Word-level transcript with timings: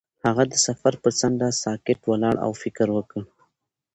هغه 0.27 0.43
د 0.51 0.53
سفر 0.65 0.93
پر 1.03 1.11
څنډه 1.19 1.49
ساکت 1.63 1.99
ولاړ 2.05 2.35
او 2.45 2.51
فکر 2.61 2.87
وکړ. 2.97 3.21